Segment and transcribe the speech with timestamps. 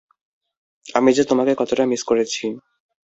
[0.95, 2.45] আমি যে তোমাকে কতটা মিস করেছি।